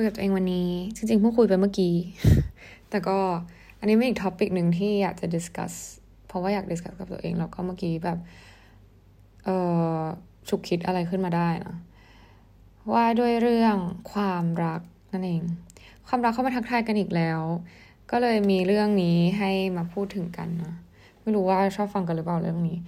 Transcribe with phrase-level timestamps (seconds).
[0.00, 1.94] คุยกับตัวเองวันนี้ จริงๆเพิ่งคุยไปเมื่อกี้
[2.90, 3.18] แต่ก็
[3.78, 5.72] อันนี้เป็นอีก topic หนึ่งที่อยากจะ discuss
[6.26, 8.18] เพราะว่าอยาก discuss กับตัวเองแล้วก็เมื่อกี้แบบ
[9.44, 9.48] เอ
[9.98, 10.00] อ
[10.48, 11.74] ฉุกคิดอะไรขึ้นมาได้นะ
[12.92, 13.76] ว่าด้วยเรื่อง
[14.12, 14.80] ความรัก
[15.12, 15.42] นั่นเอง
[16.06, 17.40] ความรักเข้ามาทักทายกันอีกแล้ว
[18.10, 20.74] ก็เลยมีเรื่องนี้ให้มาพูดถึงกันนะ
[21.20, 22.78] ไม่รู้ว่าชอบฟังกันหรือเปล่าเรื่องนี้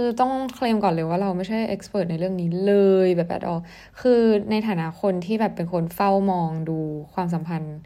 [0.00, 2.74] คือต้องเคลมก่อนเลยว่าเราไม่ใช่ expert ในเรื่องนี้เล
[3.06, 3.56] ยแบบแอดออ
[4.00, 4.20] คือ
[4.50, 6.78] ในฐานะคนที่แบบเป็นคนเฝ้ามองดู
[7.14, 7.78] ความสัมพันธ์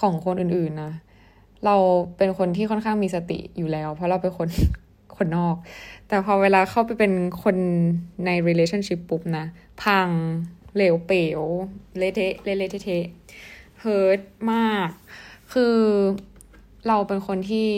[0.00, 0.92] ของคนอื่นๆนะ
[1.64, 1.76] เรา
[2.16, 4.48] เป็นคนที่ค่อนข้างมีสติอยู่แล้ว เพราะเราเป็นคน
[5.16, 5.56] คนนอก
[6.08, 7.56] แต่พอเวลาเข้าไปเป็นคน
[8.26, 9.44] ใน relationship ปุ๊บนะ
[9.82, 10.08] พัง
[10.74, 11.42] เหลวเป๋ว
[11.98, 13.06] เละเทะเละเละเทะ
[13.80, 14.20] เฮิร์ต
[14.52, 14.88] มาก
[15.52, 15.76] คือ
[16.88, 17.70] เราเป็นคนที่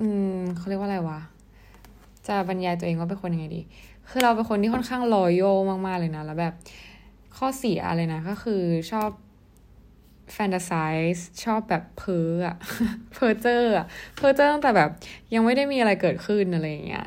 [0.00, 1.20] อืมเขาเรียกว่าอะไรวะ
[2.28, 3.62] จะบรรยายตัวเองว่าเป็นคนยังไงดี
[4.10, 5.42] คือเราเป็นคนที่ค่อนข้าง loyal
[5.86, 6.54] มาก ๆ เลยนะ แล้วแบบ
[7.36, 9.10] ข้อเสียอะไรนะ ก็คือชอบ
[10.32, 12.56] fantasize ชอบแบบเพ้ออะ
[13.12, 14.90] เพ้อเจอร์อะเพ้อเจอร์ตั้งแต่แบบ
[15.34, 17.06] ยังไม่ได้มีอะไรเกิดขึ้นอะไรอย่างเงี้ย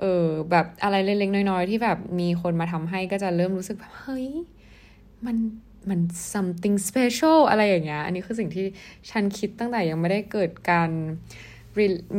[0.00, 4.28] เออ แบบอะไรเล็กๆน้อยๆ ที่แบบมีคนมาทำให้ก็จะเริ่มรู้สึกแบบ เฮ้ย
[5.26, 5.36] มัน
[5.90, 6.00] มัน
[6.32, 8.66] something special อะไรอย่างเงี้ย อันนี้คือสิ่งที่
[9.10, 10.90] ฉันคิดตั้งแต่ยังไม่ได้เกิดการ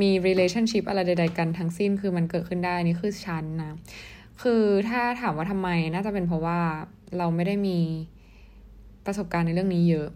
[0.02, 3.74] มี relationship อะไรใดๆกันทั้งสิ้นคือมันเกิดขึ้นได้นี่คือฉันนะ
[4.42, 6.60] คือถ้าถามว่าทำไมน่าจะเป็นเพราะว่า
[7.18, 7.80] เราไม่ได้มี
[9.06, 10.10] ประสบการณ์ในเรื่องนี้เยอะ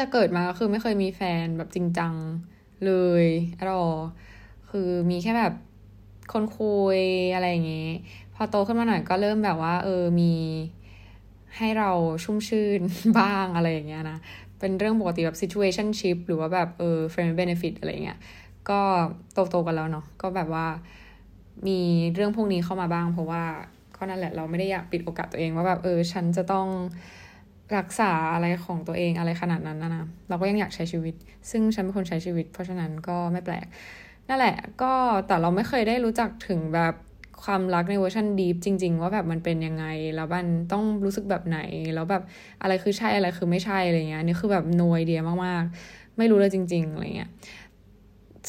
[0.00, 2.14] จะเกิดมาคือไม่เคยมีแฟนแบบจริงจัง
[2.86, 3.24] เลย
[3.58, 3.84] อะรอ
[4.70, 5.54] คือมีแค่แบบ
[6.32, 7.00] คนคุย
[7.34, 7.92] อะไรอย่างเงี้ย
[8.34, 10.32] พอโตขึ้นมาหน่อยก็เริ่มแบบว่า เออมี
[11.56, 11.90] ให้เรา
[12.24, 12.80] ชุ่มชื่น
[13.18, 14.18] บ้างอะไรอย่างเงี้ยนะ
[14.58, 18.18] เป็นเรื่องปกติแบบ situationship หรือว่าแบบเออ friend benefit อะไรเงี้ย
[18.70, 18.80] ก็
[19.50, 20.66] โตๆกันแล้วเนาะก็แบบว่า
[21.66, 21.78] มี
[22.14, 23.42] เรื่องพวกนี้เข้ามาบ้าง เพราะว่า
[23.96, 26.66] ก็นั่นแหละเราไม่ได้อยากปิดโอกาสตัวเองว่าแบบเออฉันจะต้อง
[27.76, 31.14] รักษาอะไรของตัวเองอะไรขนาดนั้นนะนะเราก็ยังอยากใช้ชีวิต
[31.50, 33.66] ซึ่งฉันเป็นคนใช้ชีวิต เพราะฉะนั้นก็ไม่แปลก
[34.28, 34.92] นั่นแหละ ก็
[35.26, 36.94] แต่เราไม่เคยได้รู้จักถึงแบบ
[37.44, 39.84] ความรักในเวอร์ชัน deep จริง ๆ ว่าแบบมันเป็นยังไง
[40.16, 41.58] แล้วมันต้องรู้สึกแบบไหน
[41.94, 42.22] แล้วแบบ
[42.62, 47.30] อะไรคือใช่อะไรคือไม่ใช่อะไรเงี้ยนี่คือแบบ no idea มากๆ ไม่รู้เลยจริง ๆอะไรเงี้ย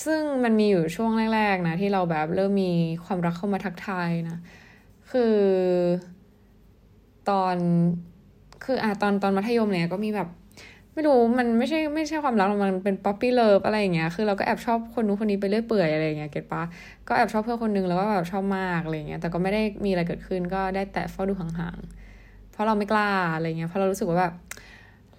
[0.03, 2.71] ซึ่งมันมีอยู่ช่วงแรกๆนะที่เราแบบเริ่มมี
[3.05, 4.37] ความรักเข้ามาทักทายนะ
[5.11, 5.35] คือ
[7.29, 7.55] ตอน
[8.63, 10.29] คืออะตอนตอนมัธยมเนี่ยก็มีแบบ
[10.93, 16.63] ไม่รู้มันไม่ใช่ไม่ใช่ความรักมันเป็น puppy love อะไรอย่างเงี้ยคือเราก็แอบชอบคนนู้นคนนี้ไปเรื่อยเปื่อยอะไรอย่างเงี้ย get ปะ
[17.07, 24.33] ก็แอบชอบเพื่อนคนนึงแล้วก็แบบชอบมากอะไรเงี้ยแต่ก็ไม่ได้มีอะไรเกิดขึ้นก็ได้แต่เฝ้าดูห่างๆเพราะเราไม่กล้าอะไรเงี้ยเพราะเรารู้สึกว่าแบบ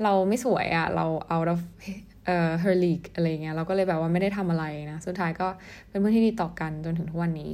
[0.02, 5.48] เราไม่สวยอะ่ะ เรา out of เเอ่อ her l e a g อะไรเงี้ยเราก็เลยแบบว่าไม่ได้ทำอะไรนะสุดท้ายก็
[5.88, 7.50] เป็นเพื่อนที่ดีต่อกันจนถึงทุกวันนี้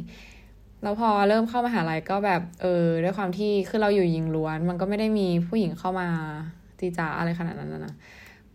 [0.83, 6.09] แล้วพอเริ่มเข้ามาหาลัยก็แบบเออด้วยความที่คือเราอยู่ยิงล้วน มันก็ไม่ได้มีผู้หญิงเข้ามา
[6.81, 7.95] จีจาอะไรขนาดนั้นนะ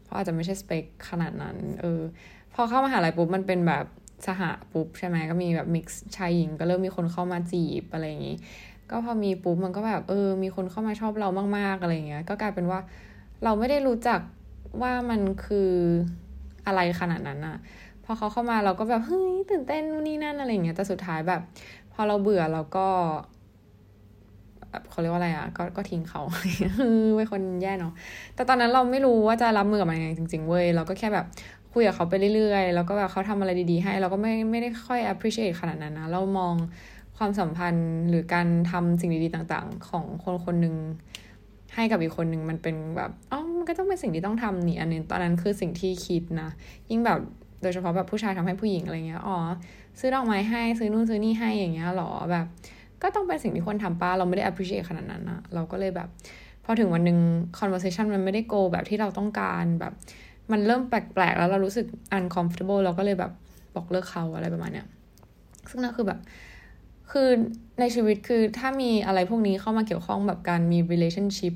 [0.04, 2.02] เพราะอาจจะไม่ใช่สเปคขนาดนั้นเออ
[2.54, 3.86] พอเข้ามาหาลัยปุ๊บมันเป็นแบบ
[4.28, 4.42] สห
[4.72, 8.38] ปุ๊บใช่ไหมก็มีแบบมิกซ์ชายหญิงก็เริ่มมีคนเข้ามาจีบอะไรอย่างนี้
[8.92, 12.80] ก็พอมีปุ๊บมันก็แบบเออ มีคนเข้ามาชอบเรามากๆอะไรเงี้ยก็กลายเป็นว่า
[13.44, 14.20] เราไม่ได้รู้จัก
[14.84, 15.72] ว่ามันคือ
[16.68, 17.58] อะไรขนาดนั้นอะ
[18.04, 21.42] พอเขาเข้ามาเราก็แบบเฮ้ยตื่นเต้นนู่นนี่นั่นอะไรเงี้ยแต่สุดท้ายแบบ
[21.94, 22.88] พอเราเบื่อเราก็
[24.90, 26.22] เขาเรียกว่าอะไรอะก็ก็ทิ้งเขา
[27.16, 27.94] เป็นคนแย่เนาะ
[28.36, 31.26] แต่ตอนนั้นเราไม่รู้ว่าจะรับมือกับมันยังไงจริง ๆเว้ยเราก็แค่แบบ
[31.74, 36.54] คุยกับเขาไปเรื่อยๆ แล้วก็แบบเขาทำอะไรดีๆ ให้ เราก็ไม่ไม่ได้ค่อย appreciate ขนาดนั้นนะเรามอง
[37.18, 40.76] ความสัมพันธ์หรือการทำสิ่งดีๆต่าง ๆ ของคนคนหนึ่ง
[41.78, 46.50] ให้กับอีกคนหนึ่งมันเป็นแบบอ๋อมันก็ต้องเป็นสิ่งที่ต้องทำนี่อันนี้ตอนนั้นคือสิ่งที่คิดนะ
[46.90, 47.20] ยิ่งแบบ
[47.62, 49.38] โดยเฉพาะแบบผู้ชายทำให้ผู้หญิงอะไรเงี้ยอ๋อ
[50.00, 52.46] ซื้อดอกไม้ให้ซื้อนู่นซื้อนี่ให้อย่างเงี้ยหรอแบบ
[53.04, 56.10] ก็ต้องเป็นสิ่งที่ควรทำป้าเราไม่ได้ appreciate ขนาดนั้นนะเราก็เลยแบบ
[56.66, 57.20] พอถึงวันหนึ่ง
[57.60, 59.94] conversation มันไม่ได้ go แบบที่เราต้องการแบบ
[60.52, 61.86] มันเริ่มแปลกๆ แล้วเรารู้สึก
[62.18, 63.32] uncomfortable เราก็เลยแบบ
[63.76, 64.88] บอกเลิกเขาอะไรประมาณเนี้ย
[65.70, 66.20] ซึ่งนั่นคือแบบ
[67.12, 67.30] คือ
[67.80, 71.54] ในชีวิตคือถ้ามีอะไรพวกนี้เข้ามาเกี่ยวข้องแบบการมี relationship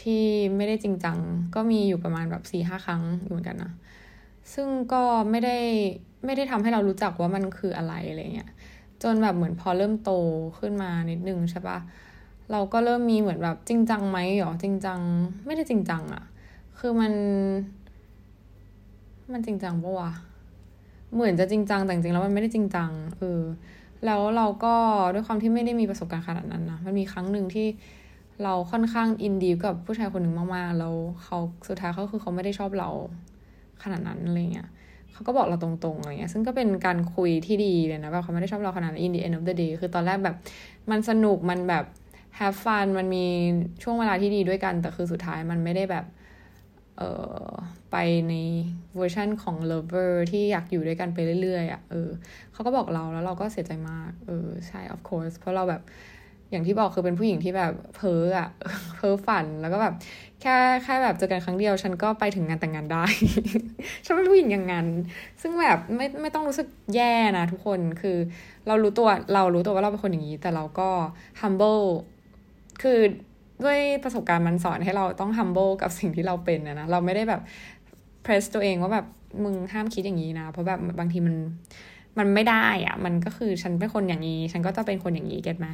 [0.00, 0.24] ที่
[0.56, 1.18] ไม่ได้จริงจัง
[1.54, 3.72] ก็มีอยู่ประมาณแบบสี่ห้าครั้งอยู่เหมือนกันนะ
[4.54, 5.58] ซึ่งก็ไม่ได้
[6.24, 8.50] ไม่ได้ทำให้เรารู้จักว่ามันคืออะไรอะไรเงี้ย
[9.02, 10.12] จนแบบเหมือนพอเริ่มโต
[10.58, 11.78] ขึ้นมานิดนึงใช่ปะ
[12.52, 15.00] เราก็เริ่มมีเหมือนแบบจริงจังไหมหรอจริงจัง
[15.46, 16.24] ไม่ได้จริงจังอะ
[16.78, 17.12] คือมัน
[19.32, 20.12] มันจริงจังปะวะ
[21.14, 23.40] เหมือนจะจริงจังแต่จริงแล้วมันไม่ได้จริงจังเออ
[24.06, 24.74] แล้วเราก็
[25.14, 27.66] ด้วยความที่ไม่ได้มีประสบการณ์ขนาดนั้นนะมันมีครั้งหนึ่งที่
[28.42, 30.94] เราค่อนข้างอินดีกับผู้ชายคนหนึ่งมากๆแล้ว
[31.24, 31.38] เขา
[31.68, 32.90] สุดท้ายเขาคือเขาไม่ได้ชอบเรา
[33.82, 34.68] ขนาดนั้นอะไรเงี้ย
[35.12, 40.36] เขาก็บอกเราตรงๆอะไรเงี้ยซึ่งก็เป็นการคุยที่ดีเลยนะแบบเขาไม่ได้ชอบเราขนาดนั้น in the end of the day คือตอนแรกแบบ
[40.90, 41.84] มันสนุกมันแบบ
[42.38, 43.26] have fun มันมี
[43.82, 46.04] ช่วงเวลาที่ดีด้วยกัน แต่คือสุดท้ายมันไม่ได้แบบ
[46.98, 47.02] เอ
[47.46, 47.50] อ
[47.92, 47.96] ไป
[48.28, 48.34] ใน
[48.96, 52.10] เวอร์ชันของ lover ที่อยากอยู่ด้วยกันไปเรื่อยๆอะ่ะเออ
[52.52, 55.82] เขาก็บอกเราแล้วเราก็เสียใจมากเออใช่ of course เพราะเราแบบ
[56.52, 58.48] อย่างที่บอกคือเป็นผู้หญิงที่แบบเพ้ออะ
[58.96, 59.94] เพ้อฝันแล้วก็แบบ
[60.40, 63.04] แค่แค่แบบเจอกันครั้งเดียว ฉันก็ไปถึงงานแต่งงานได้
[64.04, 64.86] ฉันเป็นผู้หญิงอย่างนั้น
[65.42, 68.16] ซึ่งแบบไม่ไม่ต้องรู้สึกแย่นะทุกคนคือ
[68.66, 70.88] เรารู้ตัวเรารู้ตัวว่าเราเป็นคนอย่างนี้ แต่เราก็
[71.40, 71.84] humble
[72.82, 72.98] คือ
[73.64, 77.40] ด้วยประสบการณ์มันสอนให้เราต้อง humble กับสิ่งที่เราเป็นนะเราไม่ได้แบบ
[78.24, 79.06] press ตัวเองว่าแบบ
[79.44, 81.36] มึงห้ามคิดอย่างนี้นะ เพราะแบบบางทีมัน
[82.18, 85.66] มันไม่ได้อะมันก็คือฉันเป็นคนอย่างนี้ ฉันก็จะเป็นคนอย่างนี้เก็ตไหม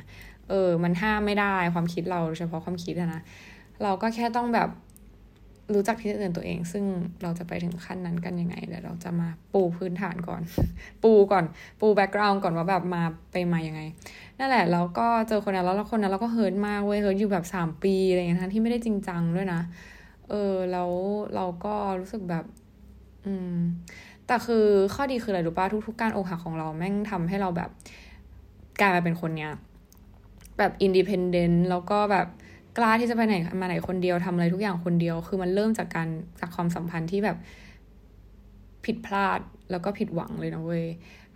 [0.49, 3.23] เออ มันห้ามไม่ได้ความคิดเราเฉพาะความคิดนะ
[3.83, 4.69] เราก็แค่ต้องแบบ
[5.75, 6.85] รู้จักที่จะเตือนตัวเอง ซึ่ง
[7.23, 10.43] เราจะไปถึงขั้นนั้นกันยังไงเดี๋ยวเราจะมาปูพื้นฐานก่อน
[11.03, 11.45] ปูก่อน
[11.81, 13.03] ปู background ก่อนว่าแบบมา
[13.33, 13.81] ไปมายังไง
[14.39, 19.61] นั่นแหละแล้วก็เจอคนนั้นแล้วคนนั้นเราก็ hurt มากเว้ย hurt อยู่แบบสามปีอะไรเงี้ยทั้งที่ไม่ได้จริงจังด้วยนะ
[20.31, 20.91] เออแล้ว
[21.35, 22.45] เราก็รู้สึกแบบ
[23.27, 23.57] อืม
[24.27, 27.71] แต่คือข้อดีคืออะไรรู้ป่ะทุกๆการอกหักของเราแม่งทำให้เราแบบ
[28.81, 29.51] กลายมาเป็นคนเนี้ย
[30.59, 32.27] แบบ independent แล้วก็แบบ
[32.79, 36.09] กล้าที่จะไปไหนมาไหนคนเดียวทำอะไรทุกอย่างคนเดียว คือมันเริ่มจากการ
[36.41, 37.37] จากความสัมพันธ์ที่แบบ
[38.85, 39.41] ผิดพลาด
[39.71, 40.87] แล้วก็ผิดหวังเลยนะเว้ย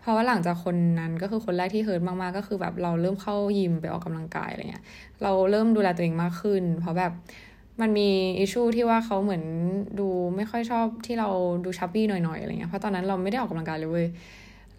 [0.01, 4.85] เพราะว่าหลังจากคนนั้นก็คือคนแรกที่ hurt มากๆก็คือแบบเราเริ่มเข้ายิมไปออกกำลังกายอะไรเงี้ย
[5.23, 7.13] เราเริ่มดูแลตัวเองมากขึ้น เพราะแบบ
[7.81, 8.09] มันมี
[8.39, 9.45] issue ที่ว่าเขาเหมือน
[9.99, 11.29] ดูไม่ค่อยชอบที่เรา
[11.65, 14.09] ดู chubby หน่อยๆอะไรเงี้ยเพราะตอนนั้นเราไม่ได้ออกกำลังกายเลยเว้ย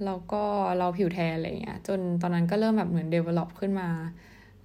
[0.06, 0.44] แล้วก็
[0.80, 3.88] เราผิวแทนอะไรเงี้ยจนตอนนั้นก็เริ่มแบบเหมือนเดเวล็อปขึ้นมา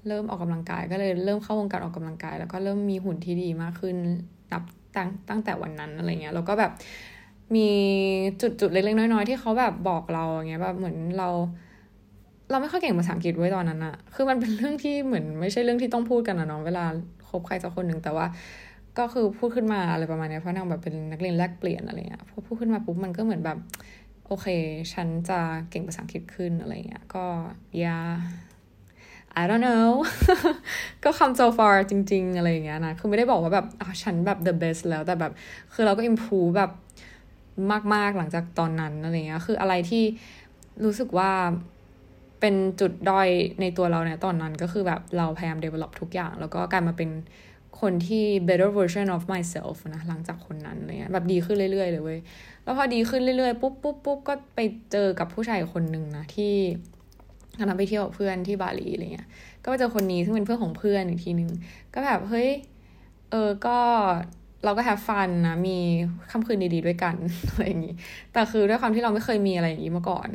[0.06, 3.96] เริ่มออกกำลังกายก็เลยเริ่มเข้าวงการออกกำลังกาย แล้วก็เริ่มมีหุ่นที่ดีมากขึ้น
[4.52, 4.62] นับ
[4.96, 6.72] ตั้งตั้งแต่วันนั้นอะไรเงี้ยแล้วก็แบบ
[7.56, 7.68] มี
[8.40, 11.28] จุดจุดเล็กๆน้อยๆที่เขาแบบบอกเราอย่างเงี้ยแบบเหมือนเรา
[12.50, 16.84] เราไม่ค่อยเก่งภาษาอังกฤษไว้ตอนนั้นอะคือมันเป็นเรื่องที่เหมือนไม่ใช่เรื่องที่ต้องพูดกันนะเนาะเวลา
[17.28, 18.26] คบใครสักคนหนึ่งแต่ว่า
[18.98, 23.58] ก็คือพูดขึ้นมาอะไรประมาณนี้เพราะนางแบบเป็นนักเรียนแลกเปลี่ยนอะไรเงี้ยพอพูดขึ้นมาปุ๊บมันก็เหมือนแบบ
[24.26, 24.46] โอเค
[24.92, 25.40] ฉันจะ
[25.70, 27.24] เก่งภาษาอังกฤษขึ้นอะไรเงี้ยก็
[27.84, 27.98] ยา
[29.40, 29.88] I don't know
[31.04, 33.66] ก็ come so far จริง ๆ อะไรอย่างเงี้ยนะ คือไม่ได้บอกว่าแบบ
[34.02, 35.32] ฉันแบบ the best แล้วแต่แบบ
[35.74, 36.70] คือเราก็ improve แบบ
[37.94, 40.04] มาก ๆ หลังจากตอนนั้นอะไรเงี้ย คืออะไรที่
[40.84, 41.30] รู้สึกว่า
[42.40, 43.28] เป็นจุดด้อย
[43.60, 47.10] ในตัวเราเนี่ยตอนนั้นก็คือแบบเราพยายาม develop ทุกอย่าง แล้วก็กลายมาเป็น
[47.80, 52.18] คนที่ better version of myself นะหลังจากคนนั้นอะไรเงี้ยแบบดีขึ้นเรื่อย ๆ เลยเว้ย
[52.64, 54.60] แล้วพอดีขึ้นเรื่อย ๆ ปุ๊บปุ๊บปุ๊บก็ไป
[54.92, 56.54] เจอกับผู้ชายคนหนึ่งนะที่
[57.58, 59.28] ตอนนั้นไปเที่ยวกับเพื่อนที่บาหลีอะไรเงี้ย
[59.62, 61.50] ก็ไปเจอคนนี้ซึ่งเป็นเพื่อนของเพื่อนอีกทีนึง
[61.94, 62.48] ก็แบบเฮ้ย
[63.30, 63.78] เออ ก็
[64.64, 65.78] เราก็แฮปฟันนะ มี
[66.30, 67.14] ค่ำคืนดีๆด้วยกัน
[67.48, 67.94] อะไรอย่างนี้
[68.32, 70.28] แต่คือด้วยความที่เราไม่เคยมีอะไรอย่างนี้มาก่อน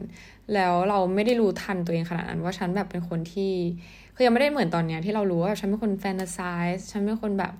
[0.53, 3.53] แล้วเราไม่ได้รู้ทันตัวเองขนาดนั้นว่าฉันแบบเป็นคนที่
[4.15, 6.53] คือยังไม่ได้เหมือนตอนเนี้ยที่เรารู้ว่าแบบฉันเป็นคนแฟนตาซี
[6.91, 7.53] ฉันเป็นคนแบบ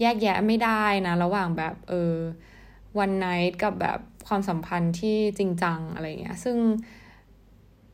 [0.00, 2.14] แยกแยะไม่ได้นะ ระหว่างแบบเออ
[2.98, 3.98] วันไนท์กับแบบ
[4.28, 6.56] ความสัมพันธ์ที่จริงจังอะไรเงี้ย ซึ่ง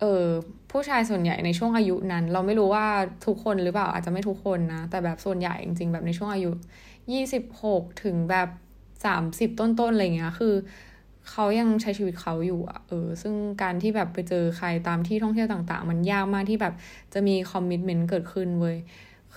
[0.01, 0.25] เออ
[0.71, 2.87] ผู้ชายส่วนใหญ่ในช่วงอายุนั้น เราไม่รู้ว่า
[3.27, 6.51] ทุกคนหรือเปล่าอาจจะไม่ทุกคนนะ แต่แบบส่วนใหญ่จริง ๆ แบบในช่วงอายุ
[7.13, 8.49] ยี่สิบหกถึงแบบ
[9.05, 10.55] สามสิบต้นๆอะไรเงี้ยคือ
[11.31, 16.75] เขายังใช้ชีวิตเขาอยู่อะเออ ซึ่งการที่แบบไปเจอใครตามที่ท่องเที่ยวต่าง ๆ มันยากมากที่แบบ
[17.15, 18.77] จะมี commitment เกิดขึ้นเว้ย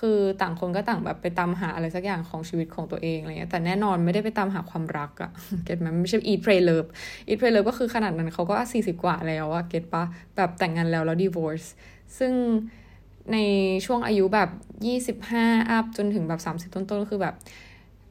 [0.00, 5.30] คือต่างคนก็ต่างแบบไปตามหาอะไรสักอย่างของชีวิตของตัวเองอะไรเงี้ยแต่แน่นอนไม่ได้ไปตามหาความรักอะ
[5.64, 6.88] get ไหมไม่ใช่ eat pray love
[7.28, 10.04] eat pray love ก็คือขนาดนั้นเขาก็สี่สิบกว่าแล้วอะ get ปะ
[10.36, 11.66] แบบแต่งงานแล้วแล้ว divorce
[12.18, 12.32] ซึ่ง
[13.32, 13.38] ใน
[13.86, 14.48] ช่วงอายุแบบ
[14.86, 17.34] ยี่สิบห้า up จนถึงแบบสามสิบต้นๆก็คือแบบ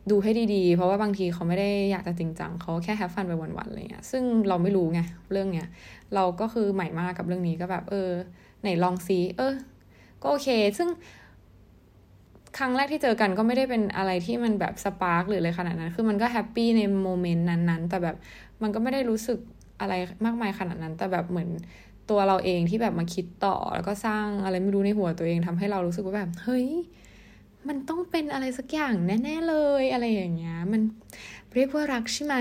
[0.09, 5.67] ดูให้ดีๆ เพราะว่าบางทีเขาไม่ได้อยากจะจริงจังเขาแค่ have fun ไปวันๆอะไรเงี้ย ซึ่งเราไม่รู้ไงเรื่องเนี้ย
[6.15, 8.09] เราก็คือใหม่มากกับเรื่องนี้ก็แบบ เออ
[8.61, 9.53] ไหนลอง see เออ
[10.21, 10.89] ก็โอเค ซึ่ง
[12.57, 18.15] ครั้งแรกที่เจอกันก็ไม่ได้เป็นอะไรที่มันแบบ spark หรืออะไรขนาดนั้น คือมันก็แฮปปี้ใน moment นั้นๆ แต่แบบ
[18.61, 19.39] มันก็ไม่ได้รู้สึก
[19.81, 19.93] อะไร
[20.25, 21.49] มากมายขนาดนั้น แต่แบบเหมือน
[22.09, 26.67] ตัวเราเองที่แบบมาคิดต่อ แล้วก็สร้างอะไรไม่รู้ในหัวตัวเองทำให้เรารู้สึกว่าแบบ เฮ้ย
[27.67, 30.81] มันต้องเป็นอะไรสักอย่างแน่ ๆ เลยอะไรอย่างเงี้ย มัน
[31.55, 32.35] เรียกว่ารักใช่ไหม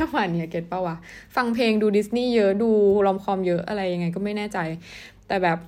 [0.00, 0.96] ประมาณนี้เก็ตปะวะ
[1.36, 2.70] ฟังเพลงดูดิสนีย์เยอะดู
[3.06, 4.58] รอมคอมเยอะอะไรยังไงก็ไม่แน่ใจ
[5.28, 5.58] แต่แบบ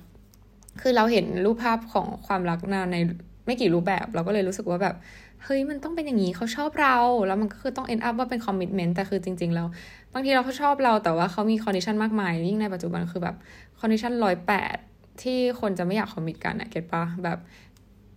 [0.81, 2.59] คือเราเห็นรูปภาพของความรัก
[2.93, 2.97] ใน
[3.45, 4.95] ไม่กี่รูปแบบ เราก็เลยรู้สึกว่าแบบ
[5.43, 6.97] เฮ้ยมันต้องเป็นอย่างนี้เขาชอบเรา
[7.27, 9.67] แล้วมันก็คือต้อง end up ว่าเป็น commitment แต่คือจริงๆแล้ว
[10.13, 13.35] บางทีเราเขาชอบเราแต่ว่าเขามี condition มากมาย ยิ่งในปัจจุบันคือแบบ
[13.79, 14.77] condition ร้อยแปด
[15.21, 17.37] ที่คนจะไม่อยากคอมมิตกันอะเก็ตปะแบบ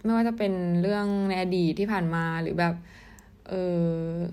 [0.05, 0.53] ไม่ว่าจะเป็น
[0.83, 2.75] เรื่องในอดีตที่ผ่านมาหรือแบบ
[3.49, 3.85] เออ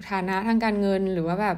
[0.09, 1.57] ฐานะทางการเงินหรือว่าแบบ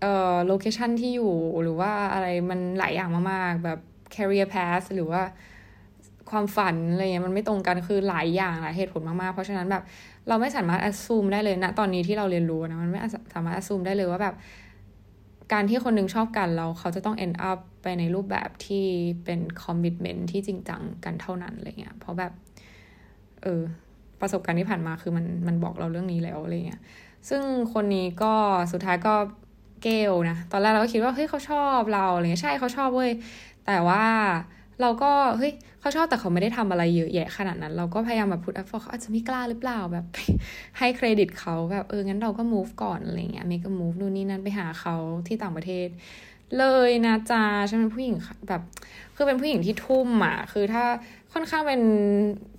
[0.00, 3.78] เอ่อโลเคชันที่อยู่หรือว่าอะไรมันหลายอย่างมากๆ แบบ
[4.14, 5.22] career path หรือว่า
[6.32, 9.82] ความฝันอะไรเงี้ยมันไม่ตรงกันคือหลายอย่างหลายเหตุผลมากๆ เพราะฉะนั้นแบบ
[10.28, 13.00] เราไม่สามารถอ s ซูมได้เลยนะตอนนี้ที่เราเรียนรู้นะมันไม่
[13.34, 14.34] สามารถอ s ซูมได้เลยว่าแบบ
[15.52, 18.84] การที่คนนึงชอบกันเราเขาจะต้อง end up ไปในรูปแบบที่
[19.24, 22.32] เป็น commitment ที่จริงจังกันเท่านั้นอะไรเงี้ยเพราะแบบ
[23.42, 23.62] เออ
[24.20, 26.80] ประสบการณ์ที่ผ่านมาคือมันมันบอกเราเรื่องนี้แล้วอะไรเงี้ย
[27.28, 27.42] ซึ่ง
[27.74, 28.34] คนนี้ก็
[28.72, 29.14] สุดท้ายก็
[29.82, 33.10] เกลนะ ตอนแรกเราก็คิดว่าเฮ้ยเขาชอบเราอะไรเงี้ยใช่เขาชอบเว้ย
[33.66, 34.04] แต่ว่า
[34.80, 40.04] เราก็เฮ้ย เขาชอบแต่เขาไม่ได้ทำอะไรเยอะแยะขนาดนั้น เราก็พยายามแบบพูดแอฟเขาอาจจะไม่กล้าหรือเปล่าแบบ
[40.78, 44.96] ให้เครดิตเขาแบบเอองั้นเราก็ move ก่อนอะไรเงี้ย make a move นู่นนี่นั่นไปหาเขา
[45.26, 45.88] ที่ต่างประเทศ
[46.58, 48.14] เลยนะจ๊ะฉันเป็นผู้หญิง
[48.48, 48.62] แบบ
[49.16, 50.84] คือเป็นผู้หญิงที่ทุ่มอะคือถ้า
[51.32, 51.80] ค่อนข้างเป็น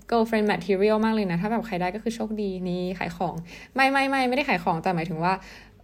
[0.09, 3.35] girlfriend material มากเลยนะ ถ้าแบบใครได้ก็คือโชคดีนี่ขายของ
[3.75, 5.33] ไม่ไม่ไม่ไม่ได้ขายของแต่หมายถึงว่า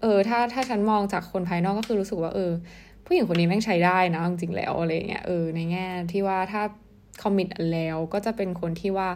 [0.02, 2.52] เออ ถ้าถ้าฉันมองจากคนภายนอกก็คือรู้สึกว่า เออ
[3.06, 6.62] ผู้หญิงคนนี้แม่งใช้ได้นะจริงๆแล้วอะไรเงี้ยเออในแง่ที่ว่าถ้า
[7.22, 9.10] คอมมิตแล้วก็จะเป็นคนที่ว่า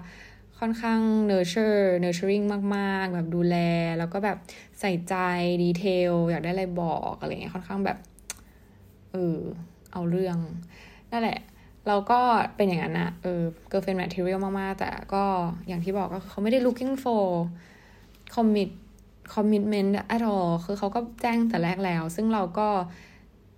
[0.59, 0.99] ค่อนข้าง
[1.31, 2.45] nurture nurturing
[2.75, 3.55] มากๆ แบบดูแล
[3.99, 4.37] แล้วก็แบบ
[4.79, 5.15] ใส่ใจ
[5.63, 7.97] ดีเทลอยากได้อะไรบอกอะไรเงี้ยค่อนข้างแบบ
[9.11, 9.39] เออ
[9.93, 10.37] เอาเรื่อง
[11.11, 11.39] นั่นแหละ
[11.87, 12.19] เราก็
[12.55, 13.41] เป็นอย่างนั้นนะเออ
[13.71, 15.23] girlfriend material มาก ๆ แต่ก็
[15.67, 17.25] อย่างที่บอกก็เขาไม่ได้ looking for
[18.33, 18.69] commit
[19.33, 22.67] commitment at all คือเขาก็แจ้งแต่แรกแล้ว ซึ่งเราก็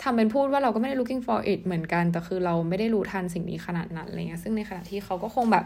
[0.04, 5.66] ทำเป็นพูดว่าเราก็ไม่ได้ looking for it เหมือนกัน แต่คือเราไม่ได้รู้ทันสิ่งนี้ขนาดนั้นอะไรเงี้ย ซึ่งในขณะที่เขาก็คงแบบ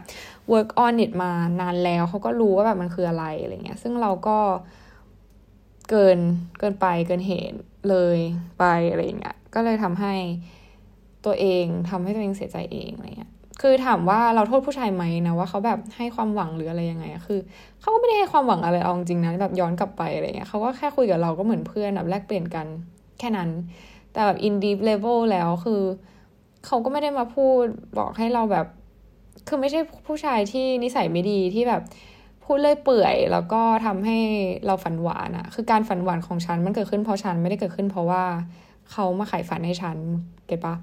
[0.52, 4.38] work on it มานานแล้ว เขาก็รู้ว่าแบบมันคืออะไรอะไรเงี้ย ซึ่งเราก็
[5.90, 6.18] เกิน
[6.58, 7.58] เกินไปเกินเหตุ
[7.90, 8.18] เลย
[8.58, 10.14] ไปอะไรเงี้ย ก็เลยทำให้
[11.24, 17.38] ตัวเองทำให้ตัวเองเสียใจเองอะไรเงี้ย คือถามว่าเราโทษผู้ชายไหมนะว่าเขาแบบให้ความหวังหรืออะไรยังไงคือ
[17.80, 22.66] เขาก็ไม่ได้ให้ความหวังอะไรเอาจริงนะแบบย้อนกลับไปอะไรเงี้ยเขาก็แค่คุยกับเราก็เหมือนเพื่อนแบบแลกเปลี่ยนกัน
[23.18, 23.48] แค่นั้น
[24.12, 25.82] แต่แบบ in deep level แล้วคือ
[26.66, 27.64] เขาก็ไม่ได้มาพูด
[27.98, 28.66] บอกให้เราแบบ
[29.48, 31.82] คือไม่ใช่ผู้ชายที่นิสัยไม่ดีที่แบบ
[32.44, 34.18] พูดเลื่อยเปื่อย แล้วก็ทำให้
[34.66, 38.24] เราฝันหวานอะคือการฝันหวานของฉันมันเกิดขึ้นเพราะฉันไม่ได้เกิดขึ้นเพราะว่า
[38.92, 39.96] เขามาขายฝันให้ฉัน
[40.46, 40.74] เก็ตปะ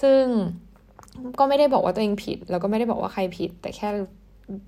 [0.00, 0.22] ซึ่ง
[1.38, 3.88] ก็ไม่ได้บอกว่าตัวเองผิด แล้วก็ไม่ได้บอกว่าใครผิด แต่แค่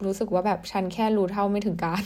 [0.04, 2.02] รู้สึกว่าแบบฉันแค่รู้เท่าไม่ถึงการ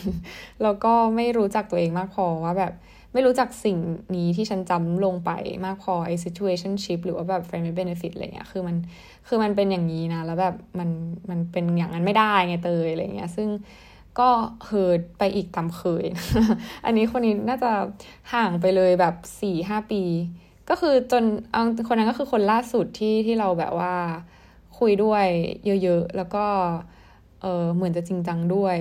[0.62, 2.72] แล้วก็ไม่รู้จักตัวเองมากพอว่าแบบ
[3.16, 3.78] ไม่รู้จักสิ่ง
[4.16, 5.30] นี้ที่ฉันจำลงไป
[5.66, 8.76] มากพอไอ้ situationship หรือว่าแบบ friend benefit อะไรเงี้ยคือมัน
[9.28, 10.90] คือมันเป็นอย่างนี้นะ แล้วแบบมัน
[11.30, 13.48] มันเป็นอย่างนั้นไม่ได้ไงเตยอะไรเงี้ยซึ่ง
[14.18, 14.30] ก็
[14.64, 16.04] เฮิร์ดไปอีกตามเคย
[16.84, 17.72] อันนี้คนนี้น่าจะ
[18.32, 20.02] ห่างไปเลยแบบสี่ห้าปี
[20.70, 21.24] ก็คือจน
[21.88, 23.94] คนนั้นก็คือคนล่าสุดที่ที่เราแบบว่า
[24.78, 25.26] คุยด้วย
[25.82, 26.44] เยอะๆ แล้วก็
[27.42, 28.76] เออเหมือนจะจริงจังด้วย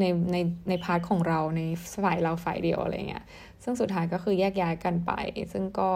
[0.00, 0.36] ในใน
[0.68, 1.60] ใน part ของเราใน
[2.04, 3.24] ฝ่ายเราฝ่ายเดียวอะไรเงี้ย
[3.66, 5.12] ซึ่งสุดท้ายก็คือแยกย้ายกันไป
[5.52, 5.90] ซึ่งก็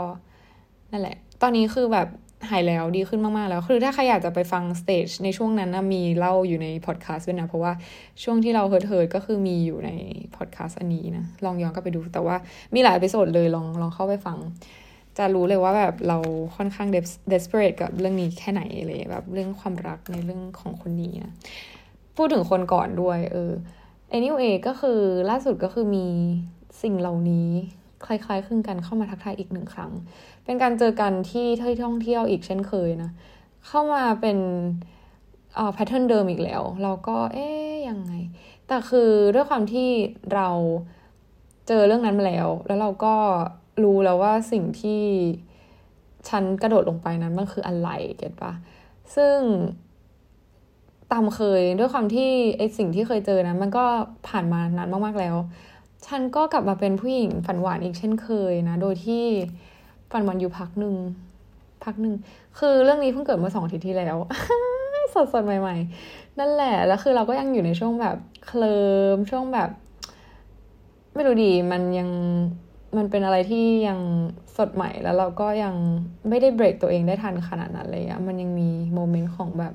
[0.90, 2.08] นั่นแหละ ตอนนี้คือแบบ
[2.50, 7.72] หายแล้วดีขึ้นมาก ๆ แล้วคือถ้าใครอยากจะไปฟัง stage ในช่วงนั้นนะมีเล่าอยู่ในพอดแคสต์ด้วยนะ เพราะว่า
[8.22, 9.90] ช่วงที่เรา hurt hurt ก็คือมีอยู่ใน
[10.36, 12.36] พอดแคสต์อันนี้นะ ลองย้อนกลับไปดูแต่ว่า
[12.74, 14.38] มีหลาย episode เลยลองลองเข้าไปฟัง
[15.18, 16.18] จะรู้เลยว่าแบบเรา
[16.56, 21.32] ค่อนข้างเดสเปร t กับเรื่องนี้แค่ไหนเลยแบบเรื่องความรักในเรื่องของคนนี้นะ
[22.16, 23.52] พูดถึงคนก่อนด้วย เออ
[24.16, 25.00] anyway ก็คือ
[25.30, 26.06] ล่าสุดก็คือมี
[26.82, 27.50] สิ่งเหล่านี้
[28.06, 29.92] คล้ายๆคลึงกันเข้ามาทักทายอีกหนึ่งครั้ง
[30.44, 33.10] เป็นการเจอกันที่ที่ท่องเที่ยวอีกเช่นเคยนะ
[33.66, 34.38] เข้ามาเป็น
[35.58, 38.12] อ่าแพทเทิร์นเดิมอีกแล้ว เราก็เอ๊ยยังไง
[38.66, 39.88] แต่คือด้วยความที่
[40.34, 40.48] เรา
[41.68, 43.14] เจอเรื่องนั้นมาแล้ว แล้วเราก็
[43.84, 45.02] รู้แล้วว่าสิ่งที่
[46.28, 48.52] ฉันกระโดดลงไปนั้นมันคืออะไรเก็ตปะ
[49.16, 49.36] ซึ่ง
[51.12, 53.84] ตามเคยด้วยความที่ไอสิ่งที่เคยเจอนะมันก็
[54.28, 55.36] ผ่านมานานมากๆแล้ว
[56.06, 59.24] ฉันก็กลับมาเป็นผู้หญิงฝันหวานอีกเช่นเคยนะ โดยที่
[60.12, 60.96] ฝันหวานอยู่พักหนึ่ง
[61.84, 62.14] พักหนึ่ง
[62.58, 64.16] คือเรื่องนี้เพิ่งเกิดเมื่อสองอาทิตย์ที่แล้ว
[65.14, 65.76] สดสดใหม่
[66.08, 68.16] ๆ นั่นแหละ แล้วคือเราก็ยังอยู่ในช่วงแบบ
[68.46, 68.78] เคลิ
[69.14, 69.70] มช่วงแบบ
[71.14, 72.10] ไม่รู้ดีมันยัง
[72.96, 74.00] มันเป็นอะไรที่ยัง
[74.56, 75.74] สดใหม่แล้วเราก็ยัง
[76.28, 79.72] ไม่ได้เบรกตัวเองได้ทันขนาดนั้นเลยอะมันยังมีโมเมนต์ของแบบ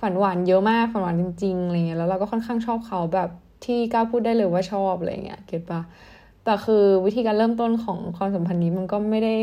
[0.00, 3.30] ฝันหวานเยอะมากฝันหวานจริงๆอะไรเงี้ยแล้วเราก็ค่อนข้างชอบเขาแบบ
[3.64, 5.80] ที่กล้าพูดได้เลยว่าชอบอะไรเงี้ยเก็ตปะ
[6.44, 9.34] แต่คือวิธีการเริ่มต้นของความสัมพันธ์นี้มันก็ไม่ได้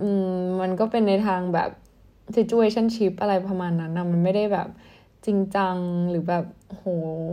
[0.00, 1.70] อืมมันก็เป็นในทางแบบ
[2.36, 4.68] situationship อะไรประมาณนั้นนะมันไม่ได้แบบ
[5.26, 5.76] จริงจัง
[6.10, 6.84] หรือแบบโห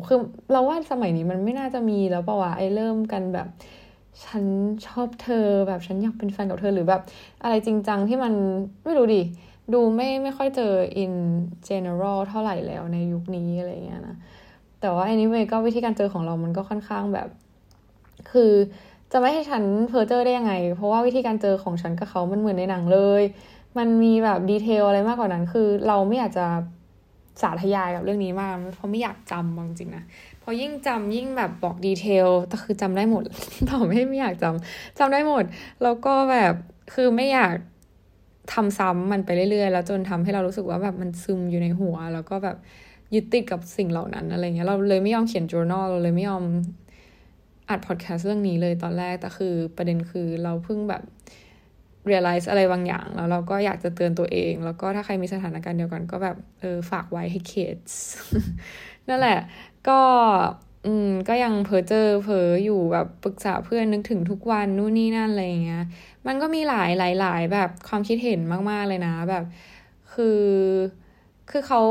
[0.08, 0.20] คือ
[0.52, 3.48] เราว่าสมัยนี้มันไม่น่าจะมีแล้วป่าวะไอ้เริ่มกันแบบ
[4.26, 4.44] ฉัน
[4.88, 7.02] ชอบเธอแบบฉันอยากเป็นแฟนกับเธอหรือแบบ
[7.44, 8.34] อะไรจริงจังที่มัน
[8.84, 9.22] ไม่รู้ดิ
[9.74, 10.74] ดูไม่ไม่ค่อยเจอ
[11.04, 11.14] in
[11.68, 14.16] general เท่าไหร่แล้วในยุคนี้อะไรเงี้ยนะ
[14.82, 17.28] แต่ว่า anyway ก็วิธีการเจอของเรามันก็ค่อนข้างแบบ
[18.32, 18.52] คือ
[19.12, 23.22] จะไม่ให้ฉันเพอเจอได้ยังไง เพราะว่าวิธีการเจอของฉันกับเขามันเหมือนในหนังเลย
[23.78, 26.46] มันมีแบบดีเทลอะไรมากกว่านั้น คือเราไม่อยากจะ
[27.42, 30.04] สาธยายกับเรื่องนี้มากเพราะไม่อยากจำจริงๆนะ
[30.42, 33.24] พอยิ่งจำยิ่งแบบบอกดีเทลแต่คือจำได้หมด
[33.70, 35.44] ต่อไม่ไม่อยากจำจำได้หมด
[35.84, 36.54] แล้วก็แบบ
[36.94, 37.56] คือไม่อยาก
[38.54, 42.58] ทำซ้ำมันไปเรื่อยๆ แล้วจนทำให้เรารู้สึกว่าแบบมันซึมอยู่ในหัว แล้วก็แบบ
[43.14, 46.44] ยึดติดกับสิ่งเหล่านั้นอะไรเงี้ยเราเลยไม่ยอมเขียน journal เราเลยไม่ยอม
[47.70, 51.04] อัดพอดแคสต์เรื่องนี้เลยตอนแรกแต่คือประเด็นคือเราเพิ่งแบบ
[52.10, 57.94] realize อะไรบางอย่าง แล้วเราก็อยากจะเตือนตัวเอง แล้วก็ถ้าใครมีสถานการณ์เดียวกันก็แบบเออฝากไว้ให้ kids
[59.08, 59.40] นั่นแหละ
[59.90, 60.00] ก็
[60.86, 65.84] อืมก็ยังเพ้อเจ้อเพ้ออยู่แบบปรึกษาเพื่อนนึกถึงทุกวันนู่นนี่นั่นอะไรเงี้ย
[66.28, 68.40] มันก็มีหลายหลายหลายแบบความคิดเห็น
[68.72, 69.44] มาก ๆ เลยนะแบบ
[70.14, 70.40] คือ
[71.50, 71.82] คือเขา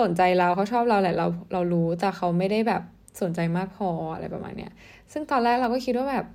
[0.00, 2.82] สนใจเราเขาชอบเราแหละเราเรารู้แต่เขาไม่ได้แบบ
[3.22, 4.72] สนใจมากพออะไรประมาณเนี้ย
[5.12, 6.26] ซึ่งตอนแรกเราก็คิดว่าแบบ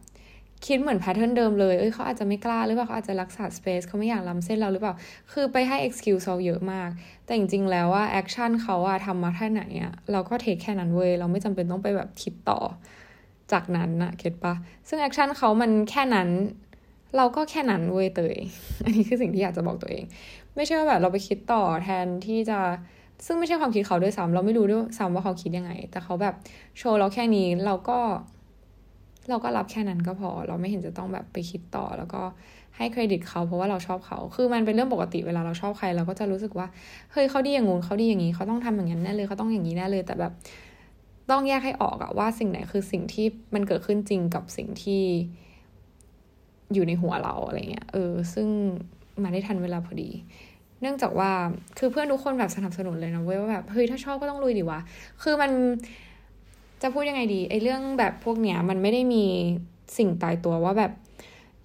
[0.68, 4.94] คิดเหมือน pattern เดิมเลย เอ้ยเขาอาจจะไม่กล้าหรือเปล่าเขาอาจจะรักษา space เขาไม่อยากล้ำเส้นเราหรือเปล่า
[5.32, 6.90] คือไปให้ excuse เขาเยอะมาก
[7.26, 12.60] แต่จริงๆ แล้วว่า action เขาอะทำมาแค่ไหนอะเราก็ take แค่นั้นเว้ย เราไม่จำเป็นต้องไปแบบคิดต่อ
[13.52, 14.54] จากนั้นนะ get ปะ
[14.88, 16.30] ซึ่ง action เขามันแค่นั้น
[17.18, 18.38] เราก็แค่นั้นเว้ยเตย
[18.84, 20.04] อันนี้คือสิ่งที่อยากจะบอกตัวเอง
[20.56, 22.60] ไม่ใช่ว่าแบบเราไปคิดต่อแทนที่จะ
[23.26, 26.36] ซึ่งไม่ใช่ความคิดเขาด้วยซ้ำเราไม่รู้ด้วยซ้ำว่าเขาคิดยังไง แต่เขาแบบ
[26.78, 28.00] โชว์เราแค่นี้เราก็
[29.30, 32.22] เราก็รับแค่นั้นก็พอ เราไม่เห็นจะต้องแบบไปคิดต่อ แล้วก็
[32.78, 36.68] ให้เครดิตเขาเพราะว่าเราชอบเขา คือมันเป็นเรื่องปกติเวลาเราชอบใคร เราก็จะรู้สึกว่า
[37.12, 40.34] เฮ้ยเขาดีอย่างงู้นเขาดีอย่างนี้เขาต้องทำอย่างนั้นแน่เลยเขาต้องอย่างนี้แน่เลย แต่แบบ
[41.30, 45.04] ต้องแยกให้ออกอะว่าสิ่งไหนคือสิ่งที่มันเกิดขึ้นจริงกับสิ่งที่
[46.74, 48.48] อยู่ในหัวเราอะไรเงี้ยเออ ซึ่ง
[49.24, 50.10] มาได้ทันเวลาพอดี
[50.82, 51.32] เนื่องจากว่า
[51.78, 54.80] คือเพื่อนทุกคนแบบสนับสนุนเลยนะเว้ยว่าแบบเฮ้ยถ้าชอบก็ต้องลุยดีวะ
[55.24, 55.52] คือมัน
[56.82, 59.24] จะพูดยังไงดีไอ้เรื่องแบบพวกเนี้ยมันไม่ได้มี
[59.98, 60.92] สิ่งตายตัวว่าแบบ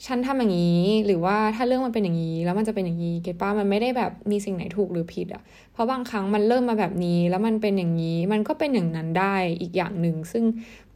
[0.06, 10.44] ฉันทำอย่างนี้หรือว่าถ้าเรื่องมันเป็นอย่างนี้ แล้วมันจะเป็นอย่างนี้ get ปะมันไม่ได้แบบมีสิ่งไหนถูกหรือผิดอะ่ะ เพราะบางครั้งมันเริ่มมาแบบนี้ แล้วมันเป็นอย่างนี้ มันก็เป็นอย่างนั้นได้อีกอย่างหนึ่ง ซึ่ง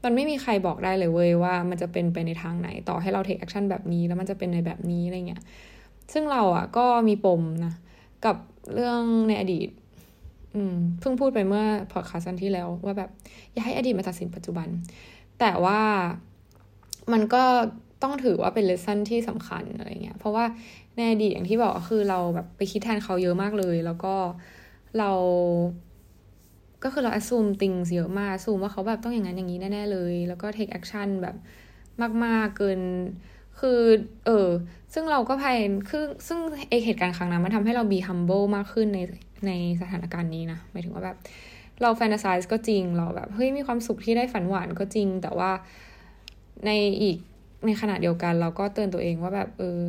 [0.04, 5.42] มันไม่มีใครบอกได้เลยเว้ยว่ามันจะเป็นไปในทางไหนต่อให้เรา take action แบบนี้ แล้วมันจะเป็นในแบบนี้อะไรเงี้ย
[6.12, 7.74] ซึ่งเราอะ่ะก็มีปมนะ
[8.24, 8.36] กับ
[8.74, 9.68] เรื่องในอดีต
[10.54, 13.10] อืมเพิ่งพูดไปเมื่อพอดคาสต์ที่แล้ว ว่าแบบ
[13.52, 14.68] อย่าให้อดีตมาตัดสินปัจจุบัน
[15.40, 15.80] แต่ว่า
[17.12, 17.42] มันก็
[18.02, 20.44] ต้องถือว่าเป็น lesson ที่สำคัญอะไรเงี้ย เพราะว่า
[20.96, 24.14] ในอดีตอย่างที่บอกคือเราแบบไปคิดแทนเขาเยอะมากเลย แล้วก็
[24.98, 25.10] เรา
[26.84, 31.36] ก็คือเราอ s ซูมติงเยอะมากซูมว่าเขาแบบต้องอย่างนั้นอย่างนี้แน่ๆเลย แล้วก็ take action แบบ
[32.24, 32.80] มาก ๆ เกิน
[33.60, 33.80] คือ
[34.26, 34.48] เออ
[34.94, 35.56] ซึ่งเราก็ fail
[35.90, 39.00] คือซึ่งเอเหตุการณ์ครั้งนั้นมันทำให้เรา be humble มากขึ้นใน
[39.46, 41.16] ในสถานการณ์นี้นะหมายถึงว่าแบบ
[41.82, 45.50] เราแฟนตาซีก็จริงเราแบบเฮ้ยมีความสุขที่ได้ฝันหวานก็จริง แต่ว่า
[46.66, 46.70] ใน
[47.02, 47.16] อีก
[47.66, 49.82] ในขณะเดียวกัน เราก็เตือนตัวเองว่าแบบ เออ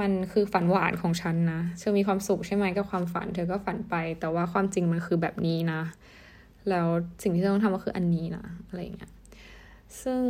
[0.00, 5.80] มันคือฝันหวานของฉันนะเธอมีความสุขใช่ไหมกับความฝัน เธอก็ฝันไป แต่ว่าความจริงมันคือแบบนี้นะ
[6.68, 6.86] แล้ว
[7.22, 9.10] สิ่งที่เธอต้องทำก็คืออันนี้นะอะไรเงี้ย
[10.02, 10.22] ซึ่ง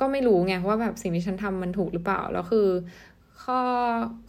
[0.00, 2.68] ก็ไม่รู้ไงว่าแบบสิ่งที่ฉันทำมันถูกหรือเปล่า แล้วคือ
[3.42, 3.60] ข้อ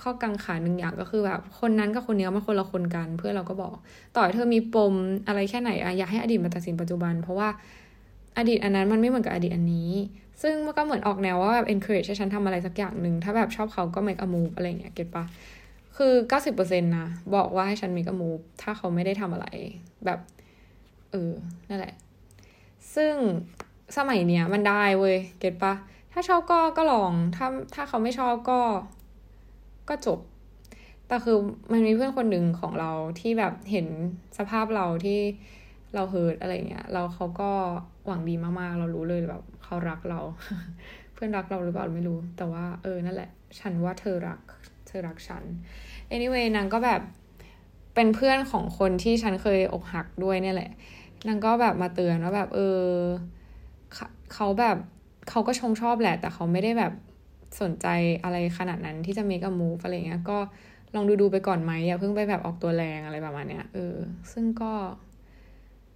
[0.02, 3.76] ข้อกังขาหนึ่งอย่างก็คือแบบคนนั้นกับคนนี้มันคนละคนกัน เพื่อเราก็บอก
[4.16, 4.94] ต่อยเธอมีปม
[5.28, 7.50] อะไรแค่ไหนอะอยากให้อดีตมาตัดสินปัจจุบัน เพราะว่า
[8.38, 9.92] อดีตอันนั้นมันไม่เหมือนกับอดีตอันนี้
[10.42, 15.26] ซึ่งมันก็เหมือนออกแนวว่าแบบ encourage ให้ฉันทำอะไรสักอย่างหนึ่ง ถ้าแบบชอบเขาก็ make a move อะไรเงี้ย เก็ตปะ
[15.98, 19.48] คือเก้าสิบเปอร์เซ็นต์นะ บอกว่าให้ฉัน make a move ถ้าเขาไม่ได้ทำอะไร
[20.06, 20.20] แบบ
[21.12, 21.32] เออ
[21.70, 21.94] นั่นแหละ
[22.96, 23.14] ซึ่ง
[23.98, 25.74] สมัยเนี้ยมันได้เว้ย เก็ตปะ
[26.12, 28.60] ถ้าชอบก็ก็ลอง ถ้าถ้าเขาไม่ชอบก็
[29.90, 30.20] ก็จบ
[31.08, 31.38] แต่คือ
[31.72, 33.88] มันมีเพื่อนคนหนึ่งของเราที่แบบเห็น
[34.38, 35.20] สภาพเราที่
[35.96, 37.52] เราเฮิร์ตอะไรเงี้ย เราเขาก็
[38.06, 40.20] หวังดีมากๆ เรารู้เลยแบบเขารักเรา
[41.14, 44.40] เพื่อนรักเราหรือเปล่าไม่รู้ แต่ว่าเออนั่นแหละ ฉันว่าเธอรัก
[44.88, 45.44] เธอรักฉัน
[46.14, 47.02] anyway นางก็แบบ
[47.96, 50.72] เป็นเพื่อนของคนที่ฉันเคยอกหักด้วยเนี่ยแหละ
[51.28, 52.84] นางก็แบบมาเตือนว่าแบบเออ
[54.34, 54.78] เขาแบบ
[55.30, 56.94] เขาก็ชงชอบแหละ แต่เขาไม่ได้แบบ
[57.62, 57.88] สนใจ
[58.24, 60.38] อะไรขนาดนั้นที่จะ make a move อะไรเงี้ย ก็
[60.96, 63.96] ลองดูดูไปก่อนไหมอย่าเพิ่งไปแบบออกตัวแรงอะไรประมาณเนี้ยเออ
[64.32, 64.72] ซึ่งก็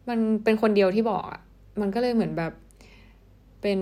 [0.09, 1.41] มันเป็นคนเดียวที่บอกอะ
[1.81, 2.53] มันก็เลยเหมือนแบบ
[3.61, 3.79] เป็น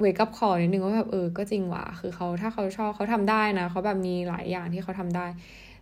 [0.00, 5.26] เวกับคอนิดนึงว่าแบบเออก็จริงว่ะคือเขาถ้าเขาชอบเขาทำได้นะเขาแบบมีหลายอย่างที่เขาทำได้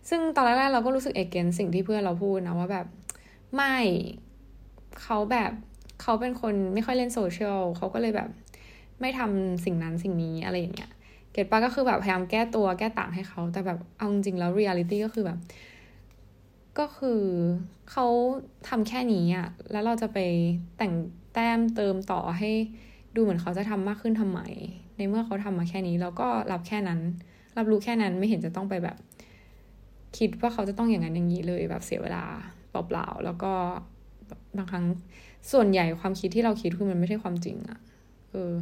[0.09, 2.85] ซึ่งตอนแรกๆเราก็รู้สึก against สิ่งที่เพื่อนเราพูดนะว่าแบบ
[3.55, 3.75] ไม่
[5.01, 5.51] เขาแบบ
[6.01, 8.29] เขาเป็นคนไม่ค่อยเล่นโซเชียลเขาก็เลยแบบ
[9.01, 10.91] ไม่ทำสิ่งนั้นสิ่งนี้อะไรอย่างเงี้ย
[11.31, 15.39] get ปะก็คือแบบพยายามแก้ตัวแก้ต่างให้เขา แต่แบบเอาจริงแล้วเรียลิตี้ก็คือแบบ
[16.79, 17.21] ก็คือ
[17.91, 18.05] เขา
[18.69, 20.17] ทำแค่นี้อะแล้วเราจะไป
[20.77, 20.93] แต่ง
[21.33, 22.51] แต้มเติมต่อให้
[23.15, 24.39] ดูเหมือนเขาจะทำมากขึ้นทำไม
[24.97, 26.99] ในเมื่อเขาทำมาแค่นี้เราก็รับแค่นั้น
[27.57, 28.97] รับรู้แค่นั้นไม่เห็นจะต้องไปแบบ
[30.17, 32.23] คิดว่าเขาจะต้องอย่างนั้นอย่างนี้เลยแบบเสียเวลา
[32.69, 33.53] เปล่าๆแล้วก็
[34.57, 34.85] บางครั้ง
[35.51, 37.79] ส่วนใหญ่ความคิดที่เราคิดคือมันไม่ใช่ความจริงอะ
[38.31, 38.53] เออ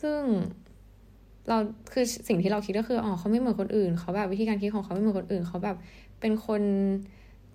[0.00, 0.20] ซึ่ง
[1.48, 1.56] เรา
[1.92, 5.76] คือสิ่งที่เราคิดก็คืออ๋อเขาไม่เหมือนคนอื่นเขาแบบวิธีการคิดของเขาไม่เหมือนคนอื่นเขาแบบ
[6.20, 6.62] เป็นคน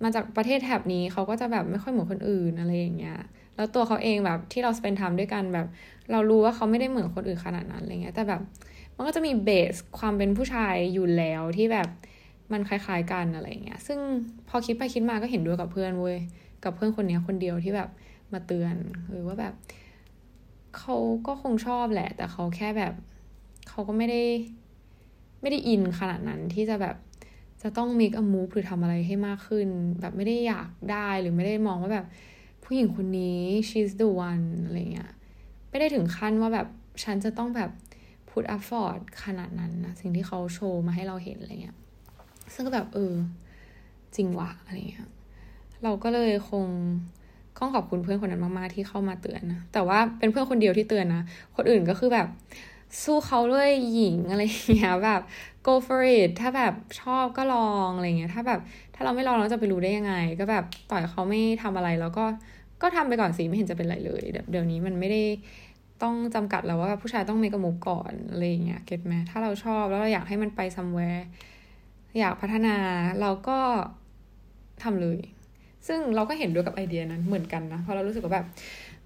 [0.03, 3.17] มาจากประเทศแถบนี้เขาก็จะแบบไม่ค่อยเหมือนคนอื่นอะไรอย่างเงี้ย
[3.55, 5.67] แล้วตัวเขาเองแบบที่เราสเปนทำด้วยกันแบบ
[6.11, 8.41] เรารู้ว่าเขาไม่ได้เหมือนคนอื่นขนาดนั้นอะไรเงี้ย แต่แบบ
[8.95, 11.87] มันก็จะมีเบสความเป็นผู้ชายอยู่แล้วที่แบบ
[12.51, 13.99] มันคล้ายๆกันอะไรเงี้ย ซึ่ง
[14.49, 16.17] พอคิดไปคิดมาก็เห็นด้วยกับเพื่อนเว้ย
[16.63, 17.89] กับเพื่อนคนนี้คนเดียวที่แบบ
[18.33, 18.75] มาเตือน
[19.11, 19.53] หรือว่าแบบ
[20.77, 20.95] เขา
[21.27, 22.93] ก็คงชอบแหละ แต่เขาแค่แบบ
[23.69, 24.21] เขาก็ไม่ได้
[25.41, 26.95] ไม่ได้อินขนาดนั้นที่จะแบบ
[27.61, 29.67] จะต้อง make a move หรือทำอะไรให้มากขึ้น
[30.01, 32.05] แบบไม่ได้อยากได้หรือไม่ได้มองว่าแบบ
[32.63, 35.11] ผู้หญิงคนนี้ she's the one อะไรเงี้ย
[35.69, 36.67] ไม่ได้ถึงขั้นว่าแบบ
[37.03, 37.69] ฉันจะต้องแบบ
[38.29, 41.77] put up effort ขนาดนั้นนะสิ่งที่เขาโชว์มาให้เราเห็นอะไรเงี้ย
[42.53, 43.13] ซึ่งก็แบบเออ
[44.15, 45.07] จริงวะอะไรเงี้ย
[45.83, 46.65] เราก็เลยคง
[47.57, 51.23] ต้องขอบคุณเพื่อนคนนั้นมากๆที่เข้ามาเตือนนะแต่ว่าเป็นเพื่อนคนเดียวที่เตือนนะ
[51.55, 52.27] คนอื่นก็คือแบบ
[53.03, 55.21] สู้เขาด้วยหญิงอะไรอย่างเงี้ยแบบ
[55.65, 58.59] go for it ถ้าแบบชอบก็ลองอะไรเงี้ยถ้าแบบ
[58.95, 62.25] ถ้าเราไม่ลองเราจะไปรู้ได้ยังไง ก็แบบต่อยเขาไม่ทำอะไรแล้วก็
[62.81, 65.21] ก็ทำไปก่อนสิไม่เห็นจะเป็นไรเลยเดี๋ยวนี้มันไม่ได้
[66.03, 71.21] ต้องจำกัดแล้วว่าผู้ชายต้องมีกระมุกก่อนอะไรเงี้ยเก็ตไหมถ้าเราชอบแล้วเราอยากให้มันไป somewhere
[72.19, 72.75] อยากพัฒนา
[73.21, 73.59] เราก็
[74.83, 75.19] ทำเลย
[75.87, 78.47] ซึ่งเราก็เห็นด้วยกับไอเดียนั้นเหมือนกันนะเพราะเรารู้สึกว่าแบบ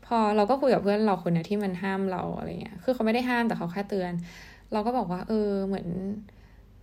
[0.06, 4.12] พอเราก็คุยกับเพื่อนเราคนเนี้ยที่มันห้ามเราอะไรเงี้ยคือเขาไม่ได้ห้ามแต่เขาแค่เตือน
[4.74, 5.88] เราก็บอกว่า เออเหมือน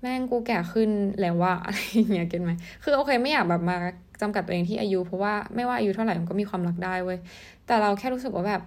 [0.00, 2.52] แม่งกูแก่ขึ้นแล้วว่าอะไรอย่างเงี้ยเก็ตไหม
[2.84, 3.76] คือโอเคไม่อยากแบบมา
[4.20, 7.18] จำกัดตัวเองที่อายุ เพราะว่าไม่ว่าอายุเท่าไหร่มันก็มีความรักได้เว้ย
[7.66, 8.60] แต่เราแค่รู้สึกว่าแบบ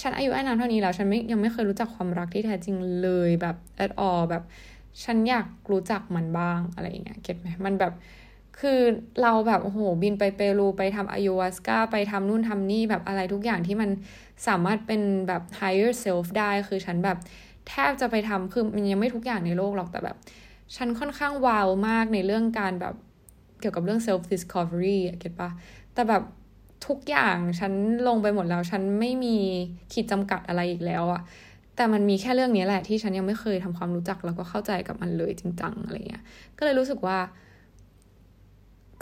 [0.00, 4.42] ฉันอายุไอ้นานเท่านี้แล้ว ฉันไม่ยังไม่เคยรู้จักความรักที่แท้จริงเลยแบบ at all แบบ
[5.04, 7.92] ฉันอยากรู้จักมันบ้างอะไรอย่างเงี้ยเก็ตไหมมันแบบ
[8.60, 8.80] คือ
[9.22, 13.90] เราแบบโอ้โหบินไปเปรูไปทำอายุวัสกาไปทำนู่นทำนี่แบบอะไรทุกอย่างที่มัน
[14.46, 17.18] สามารถเป็นแบบ higher self ได้ คือฉันแบบ
[17.68, 20.16] แทบจะไปทำคือมันยังไม่ทุกอย่างในโลกหรอกแต่แบบ
[20.76, 22.94] ฉันค่อนข้างวาวมากในเรื่องการแบบ
[23.60, 25.50] เกี่ยวกับเรื่อง self discovery เก็ตปะ
[25.94, 26.22] แต่แบบ
[26.86, 27.72] ทุกอย่างฉัน
[28.08, 29.36] ลงไปหมดแล้ว ฉันไม่มี
[29.92, 31.22] ขีดจำกัดอะไรอีกแล้วอะ
[31.76, 36.22] แต่มันมีแค่เรื่องนี้แหละที่ฉันยังไม่เคยทำความรู้จักแล้วก็เข้าใจกับมันเลยจริงจังอะไรเงี้ย
[36.58, 37.18] ก็เลยรู้สึกว่า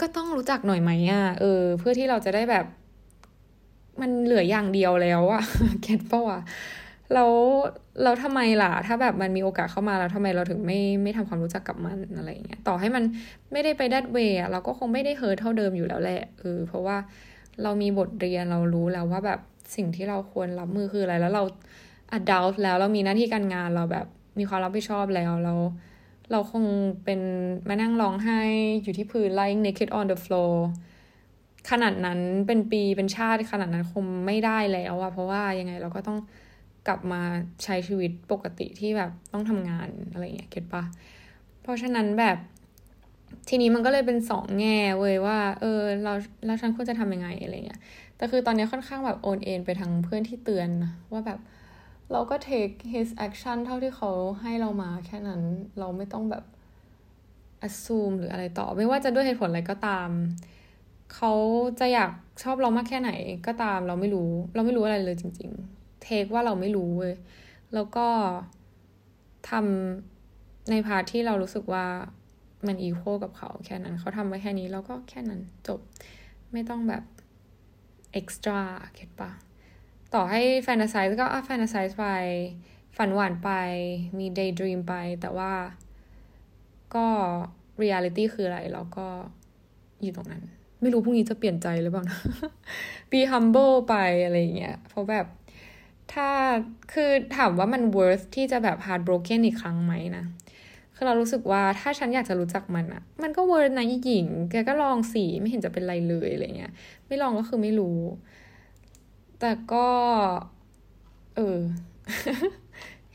[0.01, 2.65] ก็ต้องรู้จักหน่อยไหมอะ เออ เพื่อที่เราจะได้แบบ
[4.01, 5.43] มันเหลืออย่างเดียวแล้วอะ
[5.81, 6.39] เก็ตป่าวะ
[7.13, 7.31] แล้ว
[8.03, 13.03] เราทำไมล่ะ ถ้าแบบมันมีโอกาสเข้ามาแล้วทำไมเราถึงไม่ไม่ทำความรู้จักกับมันอะไรเงี้ย ต่อให้มัน
[13.51, 16.97] ไม่ได้ไปดัดเวย์เราก็คงไม่ได้เฮิร์ทเท่าเดิมอยู่แล้วแหละเออเพราะว่า
[17.63, 19.39] เรามีบทเรียนเรารู้แล้วว่าแบบ
[19.75, 21.43] สิ่งที่เราควรรับมือคืออะไร แล้วเรา
[22.13, 24.05] อัดดาวแล้วเรามีหน้าที่การงานเราแบบ
[24.39, 25.53] มีความรับผิดชอบแล้วเรา
[26.31, 26.63] เราคง
[27.03, 27.19] เป็น
[27.69, 28.39] มานั่งร้องไห้
[28.83, 30.53] อยู่ที่พื้น lying naked on the floor
[31.69, 36.17] ขนาดนั้นเป็นปีเป็นชาติขนาดนั้นคงไม่ได้แล้วอะเพราะว่ายังไงเราก็ต้อง
[36.87, 37.21] กลับมา
[37.63, 40.83] ใช้ชีวิตปกติที่แบบต้องทำงานอะไรเงี้ยเก็ตปะ
[41.61, 42.37] เพราะฉะนั้นแบบ
[43.49, 46.13] ทีนี้มันก็เลยเป็นสองแง่เว้ยว่า เออเรา
[46.45, 47.79] แล้วฉันควรจะทำยังไงอะไรเงี้ย
[48.17, 50.69] แต่คือตอนนี้ค่อนข้างแบบโอนเอ็นไปทางเพื่อนที่เตือน
[51.11, 51.39] ว่าแบบ
[52.13, 55.41] เราก็ take his action เท่าที่เขาให้เรามาแค่นั้น
[55.79, 56.43] เราไม่ต้องแบบ
[57.67, 60.09] assume หรืออะไรต่อ ไม่ว่าจะด้วยเหตุผลอะไรก็ตาม
[61.15, 61.33] เขา
[61.79, 62.11] จะอยาก
[62.43, 63.11] ชอบเรามากแค่ไหน
[63.47, 67.13] ก็ตามเราไม่รู้ เราไม่รู้อะไรเลยจริง ๆ take ว่าเราไม่รู้เว้ย
[67.73, 68.07] แล้วก็
[69.49, 71.85] ทำใน part ที่เรารู้สึกว่า
[72.67, 75.79] มัน equal กับเขาแค่นั้น เขาทำไว้แค่นี้เราก็แค่นั้นจบ
[76.53, 77.03] ไม่ต้องแบบ
[78.13, 79.31] extra get ปะ
[80.13, 82.05] ต่อให้ fantasize ก็อะ fantasize ไป
[82.97, 83.49] ฝันหวานไป
[84.17, 85.53] มีเดย์ดรีมไป แต่ว่า
[86.95, 87.07] ก็
[87.77, 89.07] เรียลิตี้คืออะไรเราก็
[90.01, 90.43] อยู่ตรงนั้น
[90.81, 92.19] ไม่รู้พรุ่งนี้จะเปลี่ยนใจหรือเปล่านะ
[93.11, 93.95] be humble ไป
[94.25, 95.27] อะไรเงี้ย เพราะแบบ
[96.13, 96.29] ถ้า
[96.93, 100.25] คือถามว่ามัน worth ที่จะแบบ heartbroken อีกครั้งไหมนะ
[100.95, 106.71] คือเรารู้สึกว่าถ้าฉันอยากจะรู้จักมันอะมันก็ worth นะหญิง แกก็ลองสิไม่เห็นจะเป็นไรเลยอะไรเงี้ย
[107.07, 107.99] ไม่ลองก็คือไม่รู้
[109.45, 109.87] แต่ก็
[111.35, 111.59] เออ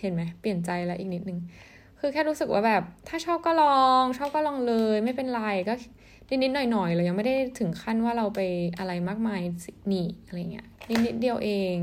[0.00, 1.38] เห็นไหม เปลี่ยนใจแล้วอีกนิดนึง
[2.00, 5.74] คือแค่รู้สึกว่าแบบ ถ้าชอบก็ลอง ชอบก็ลองเลย ไม่เป็นไรก็
[6.42, 8.40] นิดๆหน่อยๆเรายังไม่ได้ถึงขั้นว่าเราไป
[8.78, 9.40] อะไรมากมาย
[9.92, 10.66] นี่อะไรเงี้ย
[11.06, 11.76] นิดๆเดียวเอง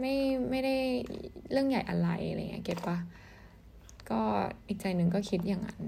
[0.00, 0.14] ไม่
[0.50, 0.76] ไม่ได้
[1.50, 2.96] เรื่องใหญ่อะไรอะไรเงี้ยเก็ตปะ
[4.10, 4.20] ก็
[4.68, 5.82] อีกใจหนึ่งก็คิดอย่างนั้น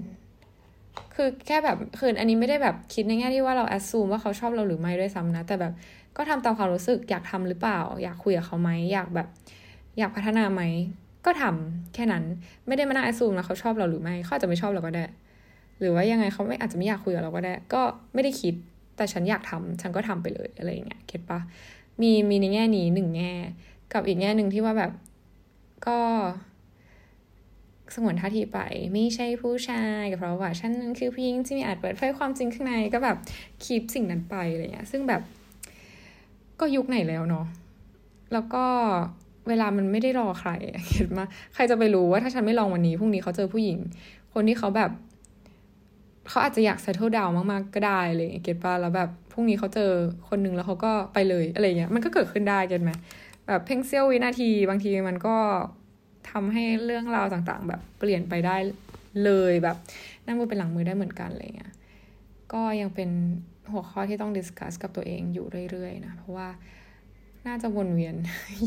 [1.15, 5.73] คือแค่แบบคืออันนี้ไม่ได้แบบคิดในแง่ที่ว่าเราแอดซูมว่าเขาชอบเราหรือไม่ด้วยซ้ำนะ แต่แบบ
[6.17, 9.27] ก็ทำตามความรู้สึกอยากทำหรือเปล่า อยากคุยกับเขาไหมอยากแบบ
[9.97, 10.61] อยากพัฒนาไหม
[11.25, 12.23] ก็ทำแค่นั้น
[12.67, 15.05] ไม่ได้มานั่งแอสซูมนะเขาชอบเราหรือไม่เขาจะไม่ชอบเราก็ได้
[15.79, 17.81] หรือว่ายังไงเขาไม่อาจจะไม่อยากคุยกับเราก็ได้ ก็
[18.13, 18.53] ไม่ได้คิด
[18.97, 21.39] แต่ฉันอยากทำฉันก็ทำไปเลยอะไรอย่างเงี้ยเก็ตปะ
[22.01, 23.33] มีมีในแง่นี้หนึ่งแง่
[23.93, 24.91] กับอีกแง่หนึ่งที่ว่าแบบ
[25.87, 25.99] ก็
[27.95, 28.59] สงวนท่าทีไป
[28.93, 33.17] ไม่ใช่ผู้ชายกับเพราะว่าฉันนั้นคือผู้หญิงที่มีอาจเปิดเผยความจริงข้างในก็แบบ
[33.63, 35.21] คีปสิ่งนั้นไปอะไรเงี้ยซึ่งแบบ
[36.59, 37.45] ก็ยุคไหนแล้วเนาะ
[38.33, 38.65] แล้วก็
[39.47, 40.51] เวลามันไม่ได้รอใคร
[40.91, 43.77] เห็นมาใครจะไปรู้ว่าถ้าฉันไม่ลองวันนี้พรุ่งนี้เขาเจอผู้หญิง
[44.33, 44.91] คนที่เขาแบบ
[46.29, 49.91] เขาอาจจะอยาก settle down มากๆก็ได้เลยเก็ตป่ะแล้วแบบพรุ่งนี้เขาเจอ
[50.29, 52.91] คนหนึ่งแล้วเขาก็ไปเลยอะไรเงี้ยมันก็เกิดขึ้นได้เก็ตไหม
[53.47, 55.35] แบบเพ่งเซียววินาทีบางทีมันก็
[56.31, 58.57] ทำให้เรื่องราวต่างๆ แบบเปลี่ยนไปได้
[59.23, 59.77] เลยแบบ
[60.25, 61.73] นั่งมือเป็นหลังมือได้เหมือนกันอะไรเงี้ย
[62.53, 63.09] ก็ยังเป็น
[63.71, 66.47] หัวข้อที่ต้องดิสคัสกับตัวเองอยู่เรื่อยๆนะเพราะว่า
[67.47, 68.15] น่าจะวนเวียน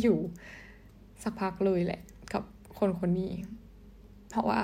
[0.01, 0.18] อยู่
[1.23, 2.01] สักพักเลยแหละ
[2.33, 2.42] กับ
[2.79, 3.33] คนคนนี้
[4.31, 4.62] เพราะว่า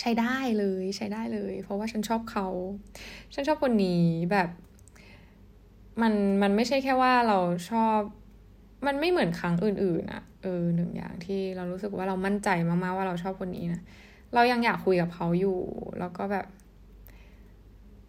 [0.00, 2.48] ใช้ได้เลยใช้ได้เลย เพราะว่าฉันชอบเขา
[3.34, 4.48] ฉันชอบคนนี้แบบ
[6.02, 7.38] มันมันไม่ใช่แค่ว่าเรา
[7.70, 7.98] ชอบ
[8.86, 13.80] มันไม่เหมือนครั้งอื่นๆอะเออหนึ่งอย่างที่เรารู้สึกว่าเรามั่นใจมากๆว่าเราชอบคนนี้นะ
[14.34, 15.58] เรายังอยากคุยกับเขาอยู่
[15.98, 16.46] แล้วก็แบบ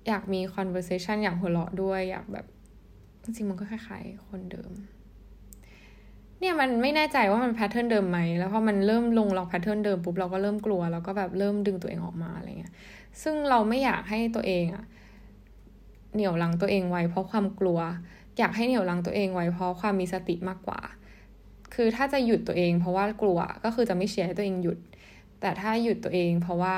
[0.07, 2.45] อยากมี conversation อยากหัวเราะด้วย อยากแบบ
[3.23, 4.71] จริงๆมันก็คล้ายๆคนเดิม
[6.39, 12.73] เนี่ยมันไม่แน่ใจว่ามัน pattern เดิมไหมแล้วพอมันเริ่มลงล็อก pattern เดิมปุ๊บเราก็เริ่มกลัว แล้วก็แบบเริ่มดึงตัวเองออกมาอะไรเงี้ย
[13.21, 14.85] ซึ่งเราไม่อยากให้ตัวเองอะ
[16.13, 17.79] เหนี่ยวรั้งตัวเองไว้เพราะความกลัว
[18.37, 20.79] อยากให้เหนี่ยวรั้งตัวเองไว้เพราะความมีสติมากกว่า
[21.75, 24.77] คือถ้าจะหยุดตัวเอง เพราะว่ากลัวก็คือจะไม่เชียร์ให้ตัวเองหยุด
[25.41, 26.77] แต่ถ้าหยุดตัวเอง เพราะว่า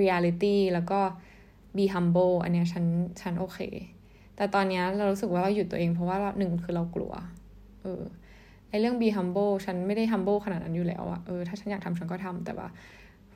[0.00, 1.00] reality แล้วก็
[1.76, 2.84] be humble อันเนี้ยฉัน
[3.20, 3.58] ฉันโอเค
[4.36, 7.12] แต่ตอนเนี้ยเรารู้สึกว่าเราหยุดตัวเองเพราะว่าหนึ่งคือเรากลัว
[7.82, 8.02] เออ
[8.68, 12.68] ไอ้เรื่อง be humble ฉันไม่ได้ humble ขนาดนั้นอยู่แล้วอะเออถ้าฉันอยากทำฉันก็ทำแต่ว่า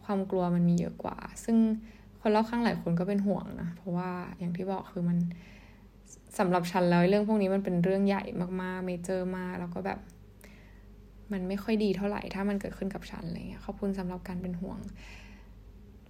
[0.05, 1.57] ความกลัวมันมีเยอะกว่า ซึ่ง
[2.21, 5.19] คนรอบข้างหลายคนก็เป็นห่วงนะ เพราะว่าอย่างที่บอกคือมัน
[6.39, 8.23] สำหรับฉันแล้วเรื่องพวกนี้มันเป็นเรื่องใหญ่
[8.63, 9.99] มากๆเมเจอร์มาก แล้วก็แบบ
[11.33, 14.79] มันไม่ค่อยดีเท่าไหร่ถ้ามันเกิดขึ้นกับฉันอะไรเงี้ยขอบคุณสำหรับการเป็นห่วง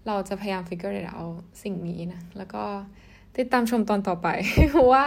[0.07, 2.65] เราจะพยายาม figure it out สิ่งนี้นะ แล้วก็
[3.37, 4.29] ติดตามชมตอนต่อไป
[4.93, 5.07] ว่า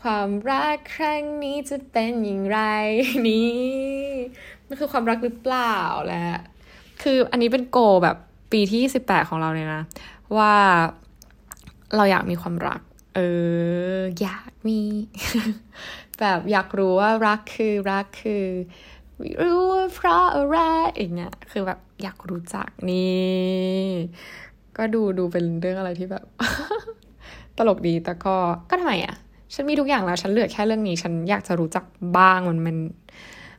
[0.00, 2.60] ความรักครั้งนี้จะเป็นอย่างไร
[3.28, 3.50] นี่
[4.66, 6.40] มันคือความรักหรือเปล่าแหละ
[7.02, 8.16] คืออันนี้เป็นโกแบบ
[8.52, 9.82] ปีที่สิบแปดของเราเลยนะ
[10.36, 10.52] ว่า
[11.96, 12.80] เราอยากมีความรัก
[13.18, 13.24] เอ
[13.98, 14.80] อ อยากมี
[16.20, 18.44] แบบอยากรู้ว่ารักคือรักคือ
[19.42, 20.56] รู้ว่าเพราะอะไร
[20.98, 23.88] อย่างเงี้ยคือแบบอยากรู้จักนี่
[24.76, 26.24] ก็ดูดูเป็นเรื่องอะไรที่แบบ
[27.56, 28.36] ตลกดีแต่ก็
[28.70, 29.14] ก็ทำไมอะ
[29.54, 31.84] ฉันมีทุกอย่างแล้ว ฉันเหลือแค่เรื่องนี้ ฉันอยากจะรู้จัก
[32.16, 32.76] บ้างมันมัน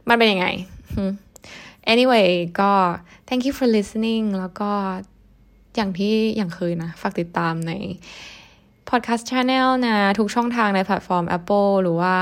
[0.10, 0.48] มันเป็นยังไง
[1.92, 2.72] anyway ก็
[3.28, 4.72] thank you for listening แล้วก็
[5.76, 7.72] อย่างที่อย่างเคยนะ ฝากติดตามใน
[8.90, 12.16] podcast channel นะ ทุกช่องทางในแพลตฟอร์ม Apple หรือว่า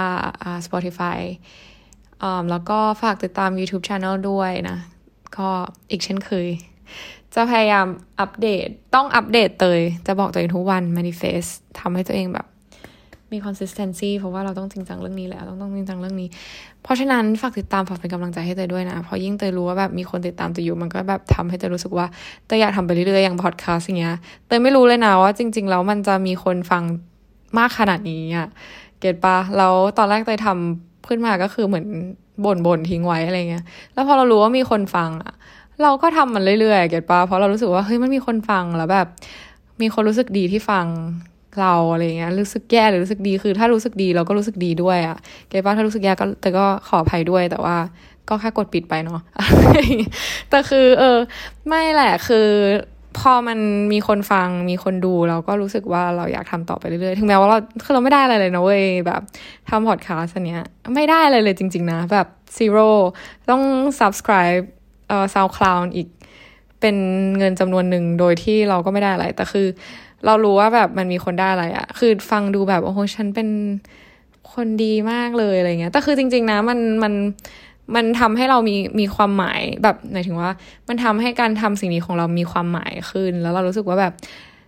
[0.66, 1.20] Spotify
[2.50, 4.78] แล้วก็ฝากติดตาม YouTube Channel ด้วยนะ
[5.38, 5.50] ก็
[5.90, 6.48] อีกเช่นเคย
[7.34, 7.88] จะพยายาม
[8.20, 11.50] อัปเดตต้องอัปเดตเตย จะบอกตัวเองทุกวัน manifest
[11.80, 12.46] ทำให้ตัวเองแบบ
[13.32, 16.30] มี consistency เพราะว่าเราต้องจริงจังเรื่องนี้แล้วต้องต้องจริงจังเรื่องนี้
[16.84, 22.06] เพราะฉะนั้นฝากติดตามฝากเป็นกำลังใจให้เตยด้วยนะเพราะยิ่งเตยรู้ว่าแบบมีคนติดตามเตยอยู่มันก็แบบทำให้เตยรู้สึกว่า
[22.46, 24.16] เตยอยากทำไปเรื่อยๆอย่างพอดแคสต์อย่างเงี้ย
[24.48, 26.84] เตยไม่รู้เลยนะว่าจริง ๆ แล้วมันจะมีคนฟัง
[27.58, 28.48] มากขนาดนี้อะ
[29.00, 31.86] เก็ตปะแล้วตอนแรกเตยทำขึ้นมาก็คือเหมือน
[32.66, 33.64] บ่นๆทิ้งไว้อะไรเงี้ย
[33.94, 35.34] แล้วพอเรารู้ว่ามีคนฟังอะ
[35.84, 39.08] เราก็ทำมันเรื่อยๆ เก็ตปะเพราะเรารู้สึกว่าเฮ้ยมันมีคนฟังแล้วแบบ
[39.82, 40.86] มีคนรู้สึกดีที่ฟัง
[41.62, 45.18] เราอะไรเงี้ยรู้สึกแย่หรือรู้สึกดีคือ ถ้ารู้สึกดีเราก็รู้สึกดีด้วยอะ
[45.50, 47.76] เกป้าถ้ารู้สึกแย่ก็แต่ก็ขออภัยด้วยแต่ว่า
[48.30, 49.22] ก็แค่กดปิดไปเนาะ
[50.50, 51.18] แต่คือ เออ
[51.68, 52.48] ไม่แหละคือ
[53.20, 53.60] พอมัน
[53.94, 59.22] มีคนฟังมีคนดูเราก็รู้สึกว่าเราอยากทำต่อไปเรื่อยๆ ถึงแม้ว่าเราคือเราไม่ได้อะไรเลยนะเว้ยแบบ
[59.70, 60.62] ทำพอดคาสต์อันเนี้ย
[60.96, 62.90] ไม่ได้อะไรเลยจริง ๆ นะ แบบ zero
[63.50, 63.62] ต้อง
[64.00, 64.64] subscribe
[65.08, 66.08] เอ่อ SoundCloud อีก
[66.82, 66.96] เป็น
[67.38, 69.68] เงินจำนวนหนึ่งโดยที่เราก็ไม่ได้อะไร แต่คือ
[70.26, 73.50] เรารู้ว่าแบบมันมีคนได้อะไรอะคือฟังดูแบบโอ้โหฉันเป็น
[74.54, 77.14] คนดีมากเลยอะไรเงี้ย แต่คือจริง ๆ นะมันมัน
[77.96, 80.52] มันทำให้เรามีมีความหมายแบบหมายถึงว่า
[80.88, 84.14] มันทำให้การทำสิ่งนี้ของเรามีความหมายขึ้น แล้วเรารู้สึกว่าแบบ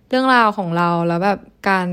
[0.08, 1.86] เรื่องราวของเราแล้วแบบการ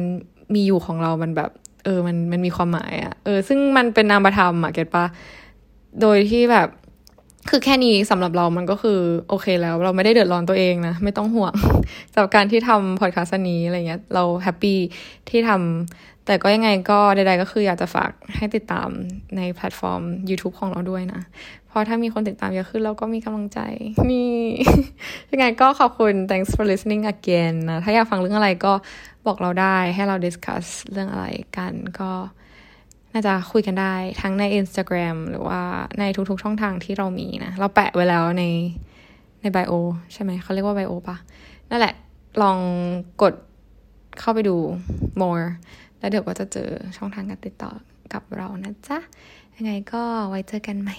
[0.54, 1.52] มีอยู่ของเรามันแบบ
[1.84, 5.06] เออมันมันมีความหมายอะเออ ซึ่งมันเป็นนามธรรมอะเก็ตปะ
[6.02, 6.68] โดยที่แบบ
[7.50, 11.54] คือแค่นี้สำหรับเรามันก็คือโอเคแล้ว เราไม่ได้เดือดร้อนตัวเองนะ ไม่ต้องห่วง
[12.16, 14.78] จากการที่ทำพอดคาสต์นี้อะไรเงี้ยเราแฮปปี้
[15.30, 15.52] ที่ท
[16.26, 18.90] แต่ก็ยังไงก็ใดๆก็คืออยากจะฝากให้ติดตาม
[19.38, 21.22] ในแพลตฟอร์ม YouTube ของเราด้วยนะ
[21.68, 23.60] เพราะถ้ามีคนติดตามเยอะขึ้นเราก็มีกำลังใจ
[24.12, 24.36] นี่
[25.32, 28.74] ยังไงก็ขอบคุณ thanks for listening again นะ ถ้าอยากฟังเรื่องอะไรก็
[29.26, 31.26] บอกเราได้ให้เรา discuss เรื่องอะไร
[31.58, 32.12] กันก็
[33.14, 35.62] น่าจะคุยกันได้ทั้งใน Instagram หรือว่า
[36.00, 38.44] ในทุกๆช่องทางที่เรามีนะ เราแปะไว้แล้วใน
[39.42, 39.74] ในไบโอ
[40.14, 41.18] ใช่ไหม เขาเรียกว่าไบโอปะ
[41.70, 41.96] นั่นแหละ
[42.42, 42.58] ลอง
[43.22, 43.34] กด
[44.20, 44.56] เข้าไปดู
[45.22, 45.46] more
[46.00, 47.72] แล้วเดี๋ยวก็จะเจอช่องทางการติดต่อ
[48.14, 49.00] กับเรานะจ๊ะ
[49.56, 50.98] ยังไงก็ไว้เจอกันใหม่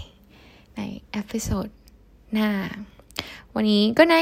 [0.77, 1.69] ในเอพิโซด
[2.33, 2.49] หน้า
[3.55, 4.15] วันนี้ก็ไน